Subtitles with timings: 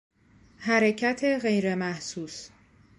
[0.57, 2.49] حرکت غیرمحسوس